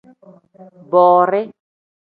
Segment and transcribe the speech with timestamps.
[0.91, 1.47] Borii.